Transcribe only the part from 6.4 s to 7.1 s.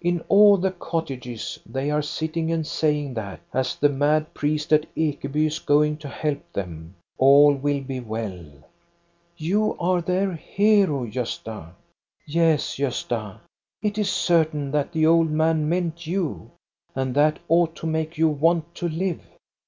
them,